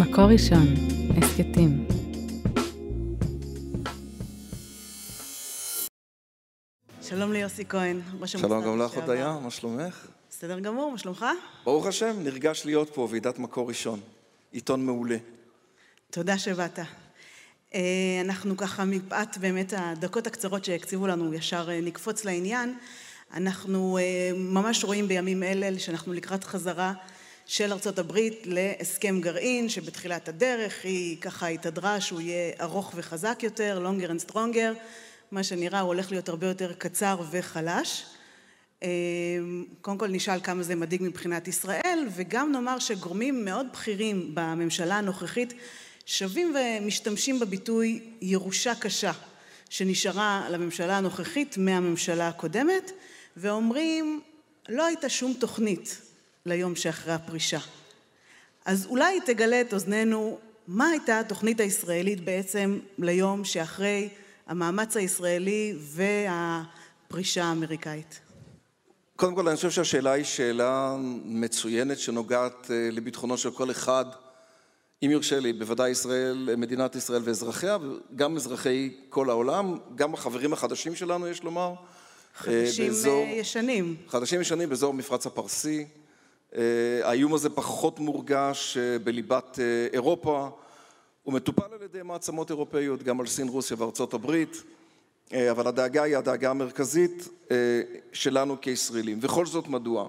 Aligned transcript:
מקור 0.00 0.24
ראשון, 0.24 0.66
הסכתים. 1.16 1.86
שלום 7.02 7.32
ליוסי 7.32 7.64
כהן, 7.68 8.00
ראש 8.20 8.34
המוסד 8.34 8.48
שלום 8.48 8.64
גם 8.64 8.80
לך. 8.80 8.94
הודיה, 8.94 9.38
מה 9.42 9.50
שלומך? 9.50 10.06
בסדר 10.30 10.60
גמור, 10.60 10.92
מה 10.92 10.98
שלומך? 10.98 11.24
ברוך 11.64 11.86
השם, 11.86 12.16
נרגש 12.24 12.62
להיות 12.66 12.90
פה, 12.94 13.08
ועידת 13.10 13.38
מקור 13.38 13.68
ראשון. 13.68 14.00
עיתון 14.52 14.86
מעולה. 14.86 15.16
תודה 16.10 16.38
שבאת. 16.38 16.78
אה, 17.74 17.80
אנחנו 18.20 18.56
ככה, 18.56 18.84
מפאת 18.84 19.38
באמת 19.38 19.72
הדקות 19.76 20.26
הקצרות 20.26 20.64
שהקציבו 20.64 21.06
לנו, 21.06 21.34
ישר 21.34 21.70
אה, 21.70 21.80
נקפוץ 21.80 22.24
לעניין. 22.24 22.74
אנחנו 23.34 23.98
אה, 23.98 24.30
ממש 24.34 24.84
רואים 24.84 25.08
בימים 25.08 25.42
אלה 25.42 25.78
שאנחנו 25.78 26.12
לקראת 26.12 26.44
חזרה 26.44 26.92
של 27.46 27.72
ארצות 27.72 27.98
הברית 27.98 28.42
להסכם 28.44 29.20
גרעין, 29.20 29.68
שבתחילת 29.68 30.28
הדרך 30.28 30.84
היא 30.84 31.20
ככה 31.20 31.46
התהדרה 31.46 32.00
שהוא 32.00 32.20
יהיה 32.20 32.52
ארוך 32.60 32.92
וחזק 32.96 33.38
יותר, 33.42 33.86
longer 33.86 34.10
and 34.10 34.30
stronger, 34.30 34.78
מה 35.30 35.42
שנראה 35.42 35.80
הוא 35.80 35.86
הולך 35.86 36.10
להיות 36.10 36.28
הרבה 36.28 36.46
יותר 36.46 36.72
קצר 36.72 37.20
וחלש. 37.30 38.04
אה, 38.82 38.88
קודם 39.80 39.98
כל 39.98 40.08
נשאל 40.08 40.40
כמה 40.40 40.62
זה 40.62 40.74
מדאיג 40.74 41.02
מבחינת 41.04 41.48
ישראל, 41.48 42.06
וגם 42.14 42.52
נאמר 42.52 42.78
שגורמים 42.78 43.44
מאוד 43.44 43.66
בכירים 43.72 44.30
בממשלה 44.34 44.98
הנוכחית 44.98 45.54
שבים 46.06 46.54
ומשתמשים 46.56 47.40
בביטוי 47.40 48.00
ירושה 48.20 48.74
קשה, 48.74 49.12
שנשארה 49.70 50.46
לממשלה 50.50 50.98
הנוכחית 50.98 51.56
מהממשלה 51.58 52.28
הקודמת, 52.28 52.92
ואומרים 53.36 54.20
לא 54.68 54.86
הייתה 54.86 55.08
שום 55.08 55.34
תוכנית 55.34 56.11
ליום 56.46 56.76
שאחרי 56.76 57.12
הפרישה. 57.12 57.58
אז 58.64 58.86
אולי 58.86 59.20
תגלה 59.20 59.60
את 59.60 59.72
אוזנינו 59.74 60.38
מה 60.68 60.86
הייתה 60.88 61.20
התוכנית 61.20 61.60
הישראלית 61.60 62.24
בעצם 62.24 62.78
ליום 62.98 63.44
שאחרי 63.44 64.08
המאמץ 64.46 64.96
הישראלי 64.96 65.74
והפרישה 65.78 67.44
האמריקאית. 67.44 68.20
קודם 69.16 69.34
כל, 69.34 69.48
אני 69.48 69.56
חושב 69.56 69.70
שהשאלה 69.70 70.12
היא 70.12 70.24
שאלה 70.24 70.96
מצוינת 71.24 71.98
שנוגעת 71.98 72.70
אה, 72.70 72.88
לביטחונו 72.92 73.38
של 73.38 73.50
כל 73.50 73.70
אחד, 73.70 74.04
אם 75.04 75.10
יורשה 75.10 75.40
לי, 75.40 75.52
בוודאי 75.52 75.90
ישראל, 75.90 76.54
מדינת 76.56 76.96
ישראל 76.96 77.22
ואזרחיה, 77.24 77.78
וגם 78.14 78.36
אזרחי 78.36 78.90
כל 79.08 79.30
העולם, 79.30 79.78
גם 79.94 80.14
החברים 80.14 80.52
החדשים 80.52 80.94
שלנו, 80.94 81.28
יש 81.28 81.42
לומר. 81.42 81.68
אה, 81.68 81.74
חדשים 82.36 82.86
באזור- 82.86 83.24
אה, 83.24 83.30
ישנים. 83.30 83.96
חדשים 84.08 84.40
ישנים 84.40 84.68
באזור 84.68 84.90
המפרץ 84.92 85.26
הפרסי. 85.26 85.86
אה, 86.56 87.08
האיום 87.08 87.34
הזה 87.34 87.50
פחות 87.50 88.00
מורגש 88.00 88.76
אה, 88.76 88.98
בליבת 88.98 89.58
אה, 89.58 89.86
אירופה. 89.92 90.48
הוא 91.22 91.34
מטופל 91.34 91.74
על 91.74 91.82
ידי 91.82 92.02
מעצמות 92.02 92.50
אירופאיות, 92.50 93.02
גם 93.02 93.20
על 93.20 93.26
סין, 93.26 93.48
רוסיה 93.48 93.76
וארצות 93.80 94.14
הברית, 94.14 94.62
אבל 95.50 95.66
הדאגה 95.66 96.02
היא 96.02 96.16
הדאגה 96.16 96.50
המרכזית 96.50 97.28
שלנו 98.12 98.60
כישראלים. 98.60 99.18
וכל 99.22 99.46
זאת 99.46 99.68
מדוע? 99.68 100.08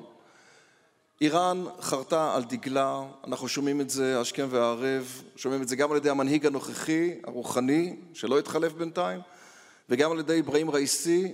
איראן 1.21 1.63
חרתה 1.81 2.35
על 2.35 2.43
דגלה, 2.43 3.01
אנחנו 3.27 3.47
שומעים 3.47 3.81
את 3.81 3.89
זה 3.89 4.19
השכם 4.19 4.47
והערב, 4.49 5.21
שומעים 5.35 5.61
את 5.61 5.67
זה 5.67 5.75
גם 5.75 5.91
על 5.91 5.97
ידי 5.97 6.09
המנהיג 6.09 6.45
הנוכחי, 6.45 7.13
הרוחני, 7.23 7.95
שלא 8.13 8.39
התחלף 8.39 8.73
בינתיים, 8.73 9.19
וגם 9.89 10.11
על 10.11 10.19
ידי 10.19 10.39
אברהים 10.39 10.71
ראיסי, 10.71 11.31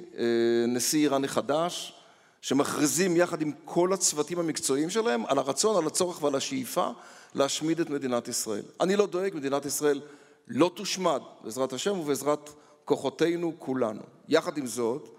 נשיא 0.67 0.99
איראן 0.99 1.23
החדש, 1.23 1.98
שמכריזים 2.41 3.15
יחד 3.15 3.41
עם 3.41 3.51
כל 3.65 3.93
הצוותים 3.93 4.39
המקצועיים 4.39 4.89
שלהם 4.89 5.25
על 5.25 5.37
הרצון, 5.37 5.77
על 5.77 5.87
הצורך 5.87 6.23
ועל 6.23 6.35
השאיפה 6.35 6.89
להשמיד 7.35 7.79
את 7.79 7.89
מדינת 7.89 8.27
ישראל. 8.27 8.63
אני 8.81 8.95
לא 8.95 9.07
דואג, 9.07 9.35
מדינת 9.35 9.65
ישראל 9.65 10.01
לא 10.47 10.71
תושמד, 10.75 11.21
בעזרת 11.43 11.73
השם 11.73 11.99
ובעזרת 11.99 12.49
כוחותינו 12.85 13.53
כולנו. 13.59 14.01
יחד 14.27 14.57
עם 14.57 14.67
זאת, 14.67 15.09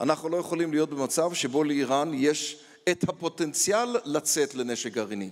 אנחנו 0.00 0.28
לא 0.28 0.36
יכולים 0.36 0.72
להיות 0.72 0.90
במצב 0.90 1.34
שבו 1.34 1.64
לאיראן 1.64 2.10
יש 2.14 2.64
את 2.88 3.08
הפוטנציאל 3.08 3.96
לצאת 4.04 4.54
לנשק 4.54 4.92
גרעיני. 4.92 5.30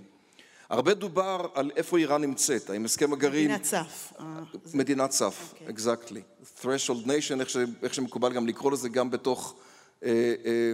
הרבה 0.70 0.94
דובר 0.94 1.46
על 1.54 1.70
איפה 1.76 1.98
איראן 1.98 2.20
נמצאת, 2.20 2.70
האם 2.70 2.84
הסכם 2.84 3.12
הגרעין... 3.12 3.44
מדינת 3.44 3.64
סף. 3.64 4.12
אה, 4.20 4.24
מדינת 4.74 5.10
סף, 5.10 5.54
אוקיי. 5.60 5.74
exactly. 5.74 6.44
threshold 6.62 7.06
nation, 7.06 7.40
איך, 7.40 7.50
ש, 7.50 7.56
איך 7.82 7.94
שמקובל 7.94 8.32
גם 8.32 8.46
לקרוא 8.46 8.72
לזה, 8.72 8.88
גם 8.88 9.10
בתוך 9.10 9.54
אה, 10.04 10.10
אה, 10.44 10.72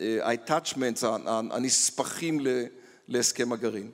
ה-attachments, 0.00 1.06
הנספחים 1.26 2.40
ל- 2.40 2.64
להסכם 3.08 3.52
הגרעין. 3.52 3.90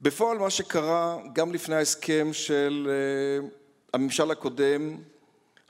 בפועל 0.00 0.38
מה 0.38 0.50
שקרה 0.50 1.18
גם 1.32 1.52
לפני 1.52 1.74
ההסכם 1.74 2.28
של 2.32 2.88
אה, 2.90 3.48
הממשל 3.94 4.30
הקודם, 4.30 4.96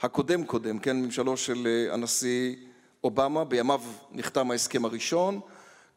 הקודם 0.01 0.45
קודם, 0.45 0.79
כן, 0.79 0.97
ממשלו 0.97 1.37
של 1.37 1.67
אה, 1.67 1.95
הנשיא 1.95 2.57
אובמה, 3.05 3.45
בימיו 3.45 3.81
נחתם 4.13 4.51
ההסכם 4.51 4.85
הראשון, 4.85 5.41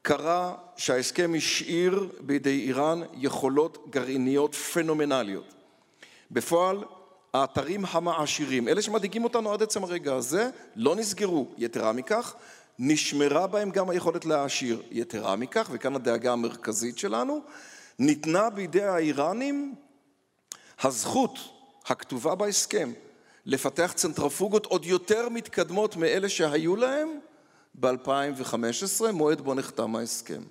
קרה 0.02 0.56
שההסכם 0.78 1.34
השאיר 1.38 2.10
בידי 2.20 2.60
איראן 2.60 3.02
יכולות 3.14 3.88
גרעיניות 3.90 4.56
פנומנליות. 4.56 5.54
בפועל, 6.32 6.84
האתרים 7.34 7.86
המעשירים, 7.92 8.68
אלה 8.68 8.82
שמדאיגים 8.82 9.24
אותנו 9.24 9.54
עד 9.54 9.64
עצם 9.64 9.84
הרגע 9.84 10.16
הזה, 10.16 10.50
לא 10.76 10.96
נסגרו. 10.96 11.48
יתרה 11.58 11.94
מכך, 11.94 12.36
נשמרה 12.84 13.48
בהם 13.48 13.70
גם 13.70 13.90
היכולת 13.90 14.26
להעשיר. 14.26 14.82
יתרה 14.92 15.36
מכך, 15.36 15.70
וכאן 15.72 15.96
הדאגה 15.96 16.32
המרכזית 16.32 16.98
שלנו, 16.98 17.42
ניתנה 18.00 18.50
בידי 18.50 18.84
האיראנים 18.84 19.76
הזכות 20.82 21.40
הכתובה 21.86 22.36
בהסכם 22.36 22.92
לפתח 23.46 23.92
צנטרפוגות 23.96 24.66
עוד 24.66 24.86
יותר 24.86 25.30
מתקדמות 25.30 25.96
מאלה 25.96 26.30
שהיו 26.30 26.76
להם 26.76 27.10
ב-2015, 27.80 29.12
מועד 29.14 29.42
בו 29.42 29.54
נחתם 29.54 29.96
ההסכם. 29.96 30.42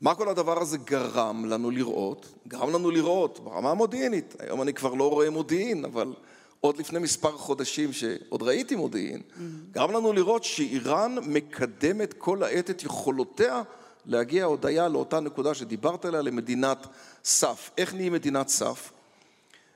מה 0.00 0.14
כל 0.14 0.28
הדבר 0.28 0.62
הזה 0.62 0.78
גרם 0.78 1.44
לנו 1.44 1.70
לראות? 1.70 2.26
גרם 2.48 2.70
לנו 2.70 2.90
לראות 2.90 3.40
ברמה 3.40 3.70
המודיעינית. 3.70 4.34
היום 4.38 4.62
אני 4.62 4.74
כבר 4.74 4.94
לא 4.94 5.10
רואה 5.10 5.30
מודיעין, 5.30 5.84
אבל 5.84 6.14
עוד 6.60 6.78
לפני 6.78 6.98
מספר 6.98 7.36
חודשים 7.36 7.92
שעוד 7.92 8.42
ראיתי 8.42 8.76
מודיעין, 8.76 9.22
גרם 9.70 9.90
לנו 9.90 10.12
לראות 10.12 10.44
שאיראן 10.44 11.16
מקדמת 11.26 12.14
כל 12.18 12.42
העת 12.42 12.70
את 12.70 12.82
יכולותיה 12.82 13.62
להגיע 14.06 14.44
הודיה 14.44 14.88
לאותה 14.88 15.20
נקודה 15.20 15.54
שדיברת 15.54 16.04
עליה, 16.04 16.22
למדינת 16.22 16.86
סף. 17.24 17.70
איך 17.78 17.94
נהיים 17.94 18.12
מדינת 18.12 18.48
סף? 18.48 18.92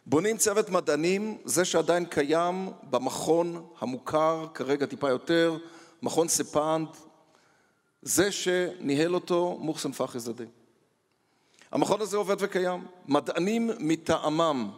בונים 0.06 0.36
צוות 0.36 0.70
מדענים, 0.70 1.38
זה 1.44 1.64
שעדיין 1.64 2.04
קיים 2.04 2.70
במכון 2.90 3.66
המוכר, 3.78 4.46
כרגע 4.54 4.86
טיפה 4.86 5.08
יותר, 5.10 5.58
מכון 6.02 6.28
ספנד, 6.28 6.88
זה 8.02 8.32
שניהל 8.32 9.14
אותו 9.14 9.56
מוחסן 9.60 9.92
פחי 9.92 10.18
זאדה. 10.18 10.44
המכון 11.72 12.00
הזה 12.00 12.16
עובד 12.16 12.36
וקיים. 12.38 12.86
מדענים 13.08 13.70
מטעמם 13.78 14.70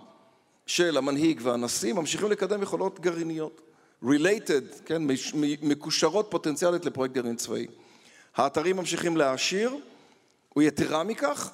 של 0.66 0.96
המנהיג 0.96 1.40
והנשיא 1.42 1.92
ממשיכים 1.92 2.30
לקדם 2.30 2.62
יכולות 2.62 3.00
גרעיניות. 3.00 3.60
related, 4.04 4.82
כן, 4.86 5.02
מקושרות 5.62 6.26
פוטנציאלית 6.30 6.84
לפרויקט 6.84 7.14
גרעין 7.14 7.36
צבאי. 7.36 7.66
האתרים 8.36 8.76
ממשיכים 8.76 9.16
להעשיר, 9.16 9.76
ויתרה 10.56 11.04
מכך, 11.04 11.50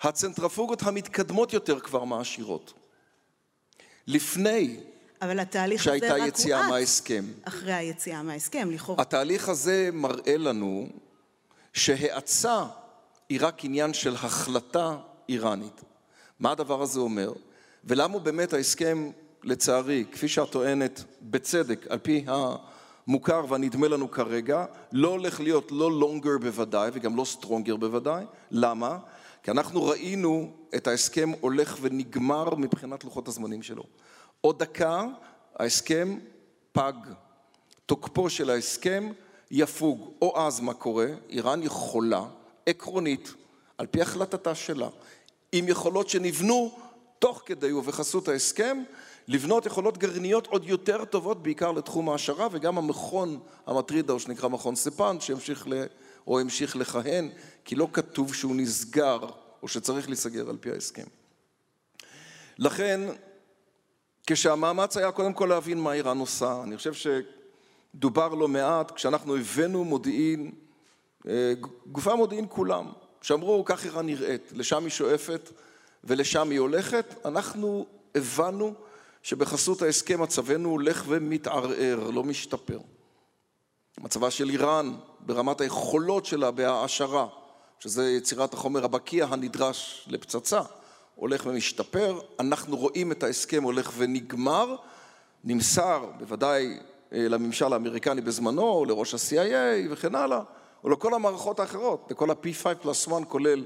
הצנטרפוגות 0.00 0.82
המתקדמות 0.82 1.52
יותר 1.52 1.80
כבר 1.80 2.04
מעשירות. 2.04 2.72
לפני 4.06 4.80
אבל 5.22 5.40
התהליך 5.40 5.86
הזה 5.86 6.14
רק 6.14 6.20
הואץ 6.20 6.46
מההסכם. 6.46 7.24
אחרי 7.44 7.72
היציאה 7.72 8.22
מההסכם, 8.22 8.70
לכאורה. 8.70 9.02
התהליך 9.02 9.48
הזה 9.48 9.90
מראה 9.92 10.36
לנו 10.36 10.88
שהאצה 11.72 12.64
היא 13.28 13.38
רק 13.42 13.64
עניין 13.64 13.94
של 13.94 14.14
החלטה 14.14 14.96
איראנית. 15.28 15.80
מה 16.40 16.50
הדבר 16.50 16.82
הזה 16.82 17.00
אומר? 17.00 17.32
ולמה 17.84 18.18
באמת 18.18 18.52
ההסכם, 18.52 19.10
לצערי, 19.44 20.04
כפי 20.12 20.28
שאת 20.28 20.50
טוענת, 20.50 21.04
בצדק, 21.22 21.86
על 21.88 21.98
פי 21.98 22.24
המוכר 22.26 23.44
והנדמה 23.48 23.88
לנו 23.88 24.10
כרגע, 24.10 24.64
לא 24.92 25.08
הולך 25.08 25.40
להיות 25.40 25.72
לא 25.72 25.90
longer 26.00 26.42
בוודאי 26.42 26.90
וגם 26.92 27.16
לא 27.16 27.24
stronger 27.40 27.76
בוודאי. 27.78 28.24
למה? 28.50 28.98
כי 29.42 29.50
אנחנו 29.50 29.84
ראינו 29.84 30.50
את 30.74 30.86
ההסכם 30.86 31.30
הולך 31.40 31.78
ונגמר 31.80 32.54
מבחינת 32.54 33.04
לוחות 33.04 33.28
הזמנים 33.28 33.62
שלו. 33.62 33.84
עוד 34.40 34.58
דקה 34.58 35.04
ההסכם 35.58 36.18
פג. 36.72 36.92
תוקפו 37.86 38.30
של 38.30 38.50
ההסכם 38.50 39.12
יפוג. 39.50 40.12
או 40.22 40.46
אז 40.46 40.60
מה 40.60 40.74
קורה? 40.74 41.06
איראן 41.30 41.62
יכולה, 41.62 42.24
עקרונית, 42.66 43.34
על 43.78 43.86
פי 43.86 44.02
החלטתה 44.02 44.54
שלה, 44.54 44.88
עם 45.52 45.68
יכולות 45.68 46.08
שנבנו 46.08 46.78
תוך 47.18 47.42
כדי 47.46 47.72
ובחסות 47.72 48.28
ההסכם, 48.28 48.82
לבנות 49.28 49.66
יכולות 49.66 49.98
גרעיניות 49.98 50.46
עוד 50.46 50.68
יותר 50.68 51.04
טובות, 51.04 51.42
בעיקר 51.42 51.72
לתחום 51.72 52.08
ההעשרה, 52.08 52.48
וגם 52.52 52.78
המכון 52.78 53.40
המטריד 53.66 54.10
ההוא 54.10 54.20
שנקרא 54.20 54.48
מכון 54.48 54.76
ספן, 54.76 55.20
שהמשיך 55.20 55.68
ל... 55.68 55.84
או 56.26 56.40
המשיך 56.40 56.76
לכהן, 56.76 57.30
כי 57.64 57.74
לא 57.74 57.88
כתוב 57.92 58.34
שהוא 58.34 58.56
נסגר, 58.56 59.18
או 59.62 59.68
שצריך 59.68 60.08
להיסגר 60.08 60.50
על 60.50 60.56
פי 60.60 60.70
ההסכם. 60.70 61.06
לכן, 62.58 63.00
כשהמאמץ 64.26 64.96
היה 64.96 65.12
קודם 65.12 65.32
כל 65.32 65.46
להבין 65.46 65.80
מה 65.80 65.92
איראן 65.92 66.18
עושה, 66.18 66.60
אני 66.62 66.76
חושב 66.76 66.92
שדובר 67.94 68.34
לא 68.34 68.48
מעט, 68.48 68.90
כשאנחנו 68.90 69.36
הבאנו 69.36 69.84
מודיעין, 69.84 70.52
אה, 71.28 71.52
גופי 71.86 72.10
המודיעין 72.10 72.46
כולם, 72.48 72.86
שאמרו 73.22 73.64
כך 73.64 73.84
איראן 73.84 74.06
נראית, 74.06 74.52
לשם 74.52 74.82
היא 74.82 74.90
שואפת 74.90 75.50
ולשם 76.04 76.50
היא 76.50 76.60
הולכת, 76.60 77.14
אנחנו 77.24 77.86
הבנו 78.14 78.74
שבחסות 79.22 79.82
ההסכם 79.82 80.22
מצבנו 80.22 80.68
הולך 80.68 81.04
ומתערער, 81.08 82.10
לא 82.10 82.24
משתפר. 82.24 82.78
מצבה 84.00 84.30
של 84.30 84.50
איראן 84.50 84.94
ברמת 85.20 85.60
היכולות 85.60 86.26
שלה 86.26 86.50
בהעשרה, 86.50 87.26
שזה 87.80 88.10
יצירת 88.10 88.54
החומר 88.54 88.84
הבקיע 88.84 89.26
הנדרש 89.30 90.08
לפצצה, 90.10 90.60
הולך 91.14 91.46
ומשתפר. 91.46 92.20
אנחנו 92.40 92.76
רואים 92.76 93.12
את 93.12 93.22
ההסכם 93.22 93.62
הולך 93.62 93.92
ונגמר. 93.96 94.76
נמסר 95.44 96.04
בוודאי 96.18 96.78
אה, 97.12 97.28
לממשל 97.28 97.72
האמריקני 97.72 98.20
בזמנו, 98.20 98.84
לראש 98.84 99.14
ה-CIA 99.14 99.90
וכן 99.90 100.14
הלאה, 100.14 100.40
או 100.84 100.90
לכל 100.90 101.14
המערכות 101.14 101.60
האחרות, 101.60 102.08
לכל 102.10 102.30
ה-P5 102.30 102.74
פלוס 102.74 103.08
1 103.08 103.16
כולל 103.28 103.64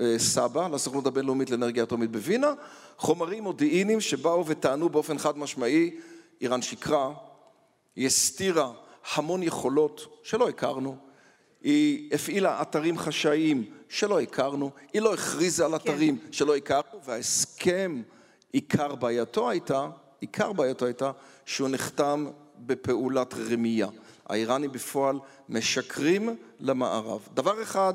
לסבא, 0.00 0.68
לסוכנות 0.68 1.06
הבינלאומית 1.06 1.50
לאנרגיה 1.50 1.82
אטומית 1.82 2.10
בווינה, 2.10 2.52
חומרים 2.96 3.42
מודיעיניים 3.42 4.00
שבאו 4.00 4.46
וטענו 4.46 4.88
באופן 4.88 5.18
חד 5.18 5.38
משמעי, 5.38 5.90
איראן 6.40 6.62
שקרה, 6.62 7.12
היא 7.96 8.06
הסתירה 8.06 8.72
המון 9.14 9.42
יכולות 9.42 10.20
שלא 10.22 10.48
הכרנו, 10.48 10.96
היא 11.62 12.14
הפעילה 12.14 12.62
אתרים 12.62 12.98
חשאיים 12.98 13.64
שלא 13.88 14.20
הכרנו, 14.20 14.70
היא 14.92 15.02
לא 15.02 15.14
הכריזה 15.14 15.64
על 15.64 15.70
כן. 15.70 15.76
אתרים 15.76 16.18
כן. 16.18 16.32
שלא 16.32 16.56
הכרנו, 16.56 17.04
וההסכם, 17.04 18.02
עיקר 18.52 18.94
בעייתו 18.94 19.50
הייתה, 19.50 19.88
עיקר 20.20 20.52
בעייתו 20.52 20.86
הייתה 20.86 21.10
שהוא 21.46 21.68
נחתם 21.68 22.26
בפעולת 22.58 23.34
רמייה. 23.34 23.88
האיראנים 24.26 24.72
בפועל 24.72 25.18
משקרים 25.48 26.36
למערב. 26.60 27.28
דבר 27.34 27.62
אחד 27.62 27.94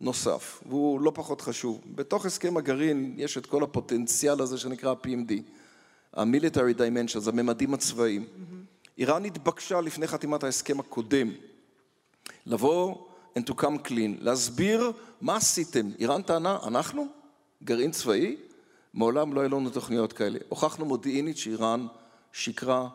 נוסף, 0.00 0.62
והוא 0.68 1.00
לא 1.00 1.12
פחות 1.14 1.40
חשוב, 1.40 1.80
בתוך 1.94 2.26
הסכם 2.26 2.56
הגרעין 2.56 3.14
יש 3.18 3.38
את 3.38 3.46
כל 3.46 3.62
הפוטנציאל 3.62 4.40
הזה 4.40 4.58
שנקרא 4.58 4.94
PMD, 5.04 5.32
ה-military 6.14 6.78
dimensions, 6.78 7.28
הממדים 7.28 7.74
הצבאיים. 7.74 8.24
Mm-hmm. 8.24 8.98
איראן 8.98 9.24
התבקשה 9.24 9.80
לפני 9.80 10.06
חתימת 10.06 10.44
ההסכם 10.44 10.80
הקודם 10.80 11.30
לבוא 12.46 12.94
and 13.38 13.42
to 13.50 13.52
come 13.52 13.88
clean, 13.88 14.20
להסביר 14.20 14.92
מה 15.20 15.36
עשיתם. 15.36 15.90
איראן 15.98 16.22
טענה, 16.22 16.58
אנחנו? 16.66 17.06
גרעין 17.64 17.90
צבאי? 17.90 18.36
מעולם 18.94 19.34
לא 19.34 19.40
היו 19.40 19.48
לנו 19.48 19.70
תוכניות 19.70 20.12
כאלה. 20.12 20.38
הוכחנו 20.48 20.84
מודיעינית 20.84 21.36
שאיראן 21.36 21.86
שיקרה 22.32 22.88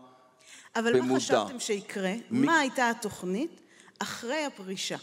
אבל 0.75 0.99
במודע. 0.99 1.03
אבל 1.03 1.13
מה 1.13 1.19
חשבתם 1.19 1.59
שיקרה? 1.59 2.13
מ... 2.31 2.45
מה 2.45 2.59
הייתה 2.59 2.89
התוכנית 2.89 3.61
אחרי 3.99 4.45
הפרישה? 4.45 4.97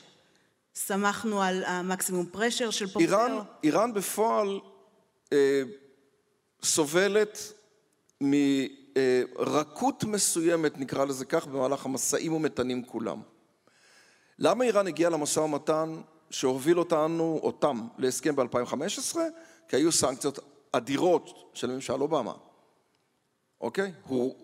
סמכנו 0.79 1.43
על 1.43 1.65
המקסימום 1.65 2.27
פרשר 2.27 2.71
של 2.71 2.87
פורטר? 2.87 3.09
איראן, 3.09 3.39
איראן 3.63 3.95
בפועל 3.95 4.61
אה, 5.33 5.63
סובלת 6.63 7.53
מרכות 8.21 10.05
מסוימת, 10.05 10.79
נקרא 10.79 11.05
לזה 11.05 11.25
כך, 11.25 11.47
במהלך 11.47 11.87
המשאים 11.87 12.33
ומתנים 12.33 12.85
כולם. 12.85 13.21
למה 14.39 14.65
איראן 14.65 14.87
הגיעה 14.87 15.11
למשא 15.11 15.41
ומתן 15.41 16.01
שהוביל 16.31 16.79
אותנו, 16.79 17.41
אותם, 17.43 17.89
להסכם 17.99 18.37
ב-2015? 18.37 19.17
כי 19.69 19.77
היו 19.77 19.93
סנקציות 19.93 20.39
אדירות 20.73 21.51
של 21.55 21.71
ממשל 21.71 22.03
אובמה, 22.03 22.35
אוקיי? 23.61 23.93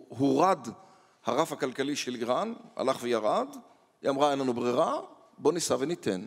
הורד 0.08 0.68
הרף 1.24 1.52
הכלכלי 1.52 1.96
של 1.96 2.14
איראן, 2.14 2.52
הלך 2.76 2.98
וירד, 3.02 3.48
היא 4.02 4.10
אמרה 4.10 4.30
אין 4.30 4.38
לנו 4.38 4.52
ברירה, 4.52 5.00
בוא 5.38 5.52
ניסע 5.52 5.76
וניתן. 5.78 6.26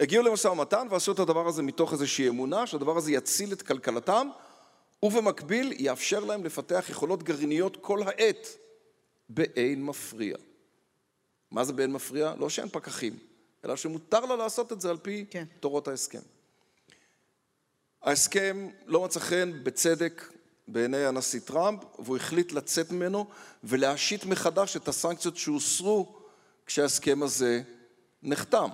הגיעו 0.00 0.24
למשא 0.24 0.48
ומתן 0.48 0.86
ועשו 0.90 1.12
את 1.12 1.18
הדבר 1.18 1.48
הזה 1.48 1.62
מתוך 1.62 1.92
איזושהי 1.92 2.28
אמונה 2.28 2.66
שהדבר 2.66 2.96
הזה 2.96 3.12
יציל 3.12 3.52
את 3.52 3.62
כלכלתם 3.62 4.28
ובמקביל 5.02 5.72
יאפשר 5.78 6.24
להם 6.24 6.44
לפתח 6.44 6.84
יכולות 6.88 7.22
גרעיניות 7.22 7.76
כל 7.80 8.02
העת 8.02 8.48
באין 9.28 9.84
מפריע. 9.84 10.36
מה 11.50 11.64
זה 11.64 11.72
באין 11.72 11.92
מפריע? 11.92 12.34
לא 12.38 12.48
שאין 12.48 12.68
פקחים, 12.68 13.18
אלא 13.64 13.76
שמותר 13.76 14.20
לה 14.20 14.36
לעשות 14.36 14.72
את 14.72 14.80
זה 14.80 14.90
על 14.90 14.96
פי 14.96 15.24
כן. 15.30 15.44
תורות 15.60 15.88
ההסכם. 15.88 16.20
ההסכם 18.02 18.68
לא 18.86 19.04
מצא 19.04 19.20
חן 19.20 19.52
בצדק 19.62 20.32
בעיני 20.68 21.04
הנשיא 21.04 21.40
טראמפ, 21.40 21.80
והוא 21.98 22.16
החליט 22.16 22.52
לצאת 22.52 22.90
ממנו 22.90 23.26
ולהשית 23.64 24.24
מחדש 24.24 24.76
את 24.76 24.88
הסנקציות 24.88 25.36
שהוסרו 25.36 26.16
כשההסכם 26.66 27.22
הזה 27.22 27.62
נחתם. 28.22 28.68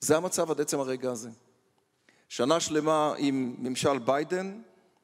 זה 0.00 0.16
המצב 0.16 0.50
עד 0.50 0.60
עצם 0.60 0.80
הרגע 0.80 1.10
הזה. 1.10 1.30
שנה 2.28 2.60
שלמה 2.60 3.14
עם 3.18 3.54
ממשל 3.58 3.98
ביידן, 3.98 4.60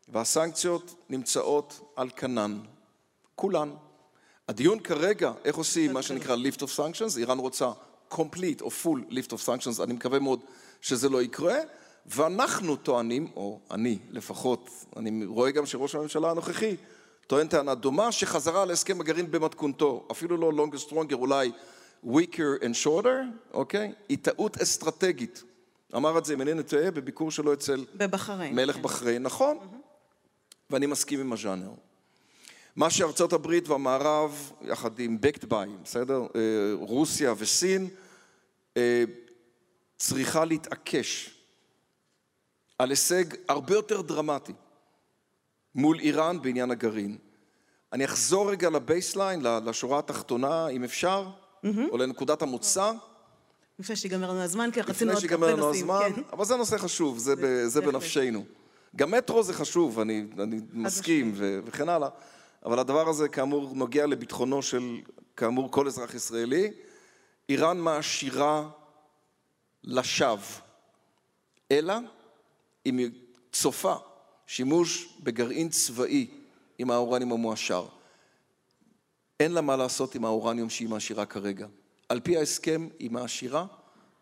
והסנקציות 0.08 0.94
נמצאות 1.08 1.92
על 1.96 2.10
כנן. 2.16 2.60
כולן. 3.34 3.70
הדיון 4.48 4.80
כרגע, 4.80 5.32
איך 5.44 5.56
עושים 5.56 5.92
מה 5.92 6.02
שנקרא 6.02 6.36
lift 6.36 6.58
of 6.58 6.78
sanctions, 6.78 7.18
איראן 7.18 7.38
רוצה 7.38 7.72
complete 8.12 8.60
או 8.60 8.68
full 8.68 9.12
lift 9.12 9.30
of 9.30 9.46
sanctions, 9.46 9.82
אני 9.82 9.92
מקווה 9.92 10.18
מאוד 10.18 10.40
שזה 10.80 11.08
לא 11.08 11.22
יקרה, 11.22 11.56
ואנחנו 12.06 12.76
טוענים, 12.76 13.28
או 13.36 13.60
אני 13.70 13.98
לפחות, 14.10 14.70
אני 14.96 15.24
רואה 15.24 15.50
גם 15.50 15.66
שראש 15.66 15.94
הממשלה 15.94 16.30
הנוכחי 16.30 16.76
טוען 17.26 17.48
טענה 17.48 17.74
דומה, 17.74 18.12
שחזרה 18.12 18.64
להסכם 18.64 19.00
הגרעין 19.00 19.30
במתכונתו, 19.30 20.06
אפילו 20.10 20.36
לא 20.36 20.64
longer 20.64 20.90
stronger, 20.90 21.14
אולי 21.14 21.52
weaker 22.04 22.62
and 22.62 22.84
shorter, 22.84 23.52
אוקיי? 23.52 23.92
היא 24.08 24.18
טעות 24.22 24.56
אסטרטגית. 24.56 25.42
אמר 25.96 26.18
את 26.18 26.24
זה, 26.24 26.34
אם 26.34 26.40
אינני 26.40 26.62
טועה, 26.62 26.90
בביקור 26.90 27.30
שלו 27.30 27.52
אצל... 27.52 27.84
בבחריין. 27.94 28.54
מלך 28.54 28.76
כן. 28.76 28.82
בחריין, 28.82 29.22
נכון. 29.22 29.58
Mm-hmm. 29.58 29.76
ואני 30.70 30.86
מסכים 30.86 31.20
עם 31.20 31.32
הז'אנר. 31.32 31.70
מה 32.76 32.90
שארצות 32.90 33.32
הברית 33.32 33.68
והמערב, 33.68 34.52
יחד 34.62 34.98
עם 34.98 35.18
backed 35.22 35.44
by, 35.44 35.82
בסדר? 35.84 36.20
אה, 36.20 36.40
רוסיה 36.74 37.34
וסין, 37.38 37.88
אה, 38.76 39.04
צריכה 39.96 40.44
להתעקש 40.44 41.40
על 42.78 42.90
הישג 42.90 43.24
הרבה 43.48 43.74
יותר 43.74 44.00
דרמטי 44.00 44.52
מול 45.74 45.98
איראן 45.98 46.42
בעניין 46.42 46.70
הגרעין. 46.70 47.18
אני 47.92 48.04
אחזור 48.04 48.50
רגע 48.50 48.70
לבייסליין, 48.70 49.40
לשורה 49.64 49.98
התחתונה, 49.98 50.68
אם 50.68 50.84
אפשר. 50.84 51.30
או 51.64 51.98
לנקודת 51.98 52.42
המוצא. 52.42 52.92
לפני 53.78 53.96
שיגמר 53.96 54.30
לנו 54.30 54.40
הזמן, 54.40 54.70
כי 54.72 54.80
רצינו 54.80 55.12
עוד 55.12 55.24
הרבה 55.30 55.56
נושאים. 55.56 55.90
הזמן, 55.90 56.12
כן. 56.16 56.22
אבל 56.32 56.44
זה 56.44 56.56
נושא 56.56 56.78
חשוב, 56.78 57.18
זה, 57.18 57.34
זה, 57.36 57.68
זה 57.68 57.80
בנפשנו. 57.80 58.44
גם 58.96 59.10
מטרו 59.10 59.42
זה 59.42 59.54
חשוב, 59.54 60.00
אני, 60.00 60.24
אני 60.38 60.60
מסכים 60.72 61.32
ו, 61.34 61.60
וכן 61.64 61.88
הלאה, 61.88 62.08
אבל 62.64 62.78
הדבר 62.78 63.08
הזה 63.08 63.28
כאמור 63.28 63.70
נוגע 63.74 64.06
לביטחונו 64.06 64.62
של 64.62 64.96
כאמור 65.36 65.70
כל 65.70 65.86
אזרח 65.86 66.14
ישראלי. 66.14 66.70
איראן 67.48 67.78
מעשירה 67.78 68.68
לשווא, 69.84 70.60
אלא 71.72 71.94
אם 72.86 72.98
היא 72.98 73.10
צופה 73.52 73.94
שימוש 74.46 75.14
בגרעין 75.22 75.68
צבאי 75.68 76.26
עם 76.78 76.90
האורניום 76.90 77.32
המועשר. 77.32 77.86
אין 79.40 79.52
לה 79.52 79.60
מה 79.60 79.76
לעשות 79.76 80.14
עם 80.14 80.24
האורניום 80.24 80.70
שהיא 80.70 80.88
מעשירה 80.88 81.26
כרגע. 81.26 81.66
על 82.08 82.20
פי 82.20 82.36
ההסכם 82.36 82.88
היא 82.98 83.10
מעשירה 83.10 83.66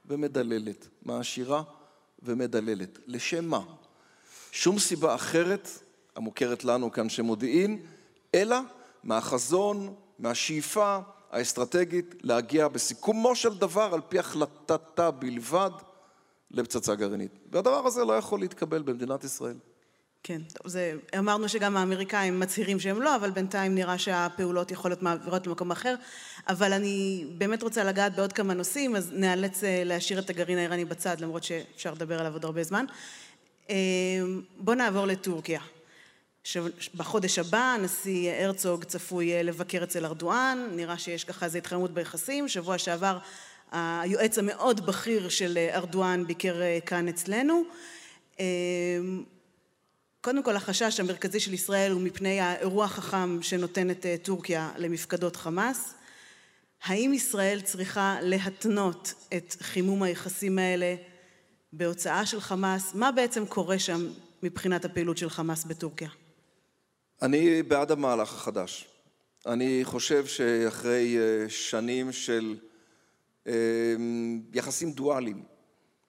ומדללת. 0.07 0.89
מעשירה 1.03 1.63
ומדללת. 2.23 2.99
לשם 3.07 3.45
מה? 3.45 3.61
שום 4.53 4.79
סיבה 4.79 5.15
אחרת, 5.15 5.69
המוכרת 6.17 6.65
לנו 6.65 6.93
כאנשי 6.93 7.23
מודיעין, 7.23 7.83
אלא 8.35 8.57
מהחזון, 9.05 9.95
מהשאיפה 10.19 10.99
האסטרטגית 11.31 12.15
להגיע 12.23 12.69
בסיכומו 12.69 13.37
של 13.37 13.59
דבר, 13.59 13.95
על 13.95 14.01
פי 14.09 14.19
החלטתה 14.19 15.11
בלבד, 15.11 15.71
לפצצה 16.51 16.95
גרעינית. 16.95 17.33
והדבר 17.53 17.87
הזה 17.87 18.05
לא 18.05 18.13
יכול 18.13 18.41
להתקבל 18.41 18.83
במדינת 18.83 19.25
ישראל. 19.25 19.57
כן, 20.29 20.43
טוב, 20.43 20.69
זה, 20.69 20.93
אמרנו 21.19 21.49
שגם 21.49 21.77
האמריקאים 21.77 22.41
מצהירים 22.41 22.81
שהם 22.81 23.03
לא, 23.03 23.17
אבל 23.17 23.31
בינתיים 23.31 23.75
נראה 23.75 23.99
שהפעולות 23.99 24.71
יכולות 24.71 25.03
מעבירות 25.03 25.47
למקום 25.47 25.71
אחר. 25.71 25.95
אבל 26.49 26.73
אני 26.73 27.25
באמת 27.39 27.63
רוצה 27.63 27.85
לגעת 27.85 28.17
בעוד 28.17 28.33
כמה 28.33 28.55
נושאים, 28.55 28.97
אז 28.97 29.13
נאלץ 29.13 29.65
אה, 29.65 29.83
להשאיר 29.85 30.19
את 30.19 30.31
הגרעין 30.31 30.59
האיראני 30.59 30.85
בצד, 30.85 31.21
למרות 31.21 31.45
שאפשר 31.45 31.93
לדבר 31.93 32.21
עליו 32.21 32.33
עוד 32.33 32.45
הרבה 32.45 32.63
זמן. 32.63 32.85
אה, 33.71 33.77
בואו 34.59 34.77
נעבור 34.77 35.07
לטורקיה. 35.07 35.61
בחודש 36.95 37.39
הבא 37.39 37.75
הנשיא 37.79 38.31
הרצוג 38.33 38.85
צפוי 38.85 39.33
אה, 39.33 39.43
לבקר 39.43 39.83
אצל 39.83 40.07
ארדואן, 40.07 40.69
נראה 40.73 40.99
שיש 40.99 41.25
ככה 41.25 41.47
איזו 41.47 41.59
התחממות 41.59 41.91
ביחסים. 41.91 42.49
שבוע 42.49 42.79
שעבר 42.79 43.19
היועץ 43.73 44.39
המאוד 44.39 44.87
בכיר 44.87 45.29
של 45.29 45.59
ארדואן 45.75 46.25
ביקר 46.27 46.57
כאן 46.87 47.09
אצלנו. 47.09 47.63
קודם 50.21 50.43
כל 50.43 50.57
החשש 50.57 51.01
המרכזי 51.01 51.41
של 51.41 51.55
ישראל 51.55 51.93
הוא 51.93 52.01
מפני 52.01 52.41
האירוע 52.41 52.85
החכם 52.85 53.43
שנותנת 53.43 54.07
אה, 54.07 54.17
טורקיה 54.23 54.71
למפקדות 54.77 55.37
חמאס. 55.37 55.95
האם 56.83 57.13
ישראל 57.15 57.61
צריכה 57.61 58.19
להתנות 58.23 59.15
את 59.37 59.57
חימום 59.61 60.03
היחסים 60.03 60.59
האלה 60.59 60.95
בהוצאה 61.73 62.27
של 62.27 62.41
חמאס? 62.41 62.95
מה 62.95 63.13
בעצם 63.13 63.47
קורה 63.47 63.79
שם 63.79 64.09
מבחינת 64.43 64.85
הפעילות 64.85 65.19
של 65.19 65.31
חמאס 65.31 65.65
בטורקיה? 65.65 66.09
אני 67.23 67.63
בעד 67.63 67.91
המהלך 67.91 68.35
החדש. 68.35 68.89
אני 69.47 69.81
חושב 69.85 70.27
שאחרי 70.27 71.19
אה, 71.19 71.49
שנים 71.49 72.13
של 72.13 72.57
אה, 73.47 73.53
יחסים 74.55 74.93
דואליים, 74.93 75.43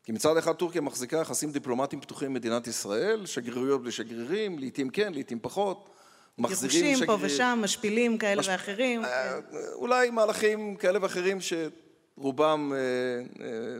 כי 0.10 0.14
מצד 0.14 0.38
אחד 0.38 0.54
טורקיה 0.54 0.82
מחזיקה 0.82 1.18
יחסים 1.18 1.52
דיפלומטיים 1.52 2.02
פתוחים 2.02 2.28
עם 2.28 2.34
מדינת 2.34 2.68
ישראל, 2.68 3.26
שגרירויות 3.26 3.82
בלי 3.82 3.92
שגרירים, 3.92 4.60
לעיתים 4.60 4.90
כן, 4.90 5.14
לעיתים 5.14 5.40
פחות. 5.42 5.90
מחזירים 6.38 6.96
שגרירים. 6.96 7.06
פה 7.06 7.18
ושם, 7.22 7.60
משפילים 7.64 8.18
כאלה 8.18 8.40
מש... 8.40 8.48
ואחרים. 8.48 9.06
אה, 9.06 9.40
אולי 9.74 10.10
מהלכים 10.10 10.76
כאלה 10.76 11.00
ואחרים 11.02 11.38
שרובם 11.42 12.74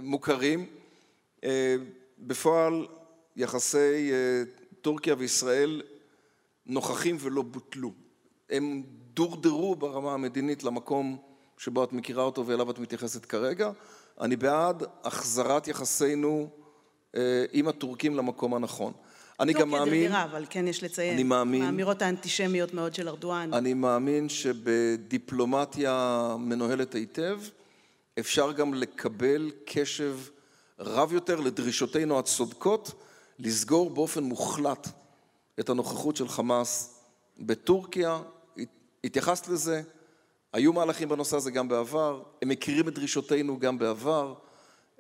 מוכרים. 0.02 0.66
בפועל 2.20 2.88
יחסי 3.36 4.12
טורקיה 4.82 5.16
וישראל 5.18 5.82
נוכחים 6.66 7.18
ולא 7.20 7.42
בוטלו. 7.42 7.92
הם 8.50 8.84
דורדרו 9.14 9.76
ברמה 9.76 10.14
המדינית 10.14 10.64
למקום 10.64 11.18
שבו 11.58 11.84
את 11.84 11.94
מכירה 11.94 12.24
אותו 12.24 12.48
ואליו 12.48 12.72
את 12.72 12.80
מתייחסת 12.80 13.26
כרגע. 13.26 13.72
אני 14.22 14.36
בעד 14.36 14.84
החזרת 15.04 15.68
יחסינו 15.68 16.50
אה, 17.16 17.46
עם 17.52 17.68
הטורקים 17.68 18.16
למקום 18.16 18.54
הנכון. 18.54 18.94
אני 19.40 19.54
גם 19.54 19.70
מאמין... 19.70 19.86
טורקיה 19.86 20.10
דרדרה, 20.10 20.24
אבל 20.24 20.46
כן 20.50 20.68
יש 20.68 20.84
לציין. 20.84 21.14
אני 21.14 21.24
מאמין... 21.24 21.62
האמירות 21.62 22.02
האנטישמיות 22.02 22.74
מאוד 22.74 22.96
של 22.96 23.10
ארדואן. 23.10 23.54
אני 23.54 23.74
מאמין 23.74 24.30
שבדיפלומטיה 24.30 26.36
מנוהלת 26.40 26.96
היטב, 26.96 27.40
אפשר 28.20 28.52
גם 28.52 28.74
לקבל 28.74 29.52
קשב 29.66 30.18
רב 30.80 31.14
יותר 31.14 31.40
לדרישותינו 31.40 32.20
הצודקות, 32.20 32.92
לסגור 33.40 33.90
באופן 33.90 34.24
מוחלט 34.24 34.88
את 35.60 35.70
הנוכחות 35.70 36.16
של 36.16 36.28
חמאס 36.28 37.00
בטורקיה, 37.40 38.20
התייחסת 39.04 39.48
לזה, 39.48 39.82
היו 40.54 40.74
מהלכים 40.74 41.10
בנושא 41.10 41.38
הזה 41.38 41.52
גם 41.52 41.68
בעבר, 41.68 42.24
הם 42.42 42.50
מכירים 42.50 42.88
את 42.88 42.94
דרישותינו 42.94 43.60
גם 43.60 43.78
בעבר, 43.78 44.34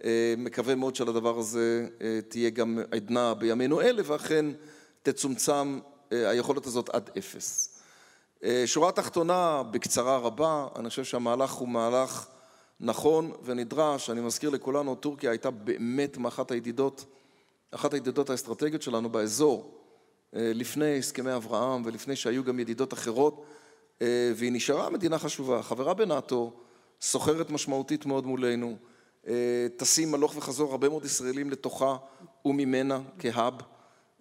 אה, 0.04 0.34
מקווה 0.38 0.76
מאוד 0.76 0.96
שלדבר 0.96 1.40
הזה 1.40 1.88
אה, 2.02 2.20
תהיה 2.28 2.50
גם 2.50 2.80
עדנה 2.92 3.34
בימינו 3.34 3.82
אלה 3.82 4.02
ואכן 4.06 4.46
תצומצם 5.04 5.80
אה, 6.12 6.30
היכולת 6.30 6.66
הזאת 6.66 6.90
עד 6.90 7.10
אפס. 7.18 7.76
שורה 8.66 8.92
תחתונה, 8.92 9.64
בקצרה 9.72 10.18
רבה, 10.18 10.68
אני 10.76 10.90
חושב 10.90 11.04
שהמהלך 11.04 11.52
הוא 11.52 11.68
מהלך 11.68 12.28
נכון 12.80 13.32
ונדרש, 13.44 14.10
אני 14.10 14.22
מזכיר 14.22 14.50
לכולנו, 14.50 14.96
טורקיה 14.96 15.32
הייתה 15.32 15.52
באמת 15.52 16.18
מאחת 16.18 16.52
הידידות, 16.52 17.06
אחת 17.72 17.94
הידידות 17.94 18.30
האסטרטגיות 18.30 18.82
שלנו 18.82 19.10
באזור, 19.10 19.82
לפני 20.34 20.98
הסכמי 20.98 21.36
אברהם 21.36 21.82
ולפני 21.86 22.16
שהיו 22.16 22.44
גם 22.44 22.60
ידידות 22.60 22.94
אחרות 22.94 23.46
והיא 24.36 24.52
נשארה 24.52 24.90
מדינה 24.90 25.20
חשובה, 25.20 25.64
חברה 25.64 25.94
בנאט"ו, 25.94 26.54
סוחרת 27.02 27.50
משמעותית 27.50 28.06
מאוד 28.06 28.26
מולנו, 28.26 28.78
אה, 29.28 29.68
טסים 29.78 30.14
הלוך 30.14 30.38
וחזור 30.38 30.72
הרבה 30.72 30.90
מאוד 30.90 31.06
ישראלים 31.06 31.50
לתוכה 31.50 31.98
וממנה 32.46 33.00
כהאב. 33.20 33.54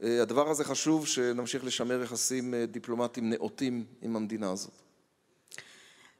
אה, 0.02 0.22
הדבר 0.22 0.50
הזה 0.50 0.64
חשוב 0.64 1.06
שנמשיך 1.06 1.64
לשמר 1.64 2.02
יחסים 2.02 2.54
דיפלומטיים 2.70 3.30
נאותים 3.30 3.84
עם 4.02 4.16
המדינה 4.16 4.50
הזאת. 4.50 4.82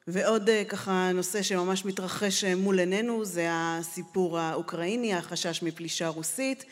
ועוד 0.06 0.50
ככה 0.68 1.12
נושא 1.14 1.42
שממש 1.42 1.84
מתרחש 1.84 2.44
מול 2.44 2.78
עינינו 2.78 3.24
זה 3.24 3.46
הסיפור 3.50 4.38
האוקראיני, 4.38 5.14
החשש 5.14 5.62
מפלישה 5.62 6.08
רוסית. 6.08 6.64